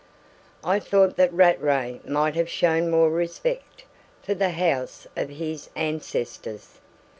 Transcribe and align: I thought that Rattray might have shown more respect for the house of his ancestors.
I 0.63 0.79
thought 0.79 1.15
that 1.17 1.31
Rattray 1.31 1.99
might 2.03 2.33
have 2.33 2.49
shown 2.49 2.89
more 2.89 3.11
respect 3.11 3.85
for 4.23 4.33
the 4.33 4.49
house 4.49 5.05
of 5.15 5.29
his 5.29 5.69
ancestors. 5.75 6.79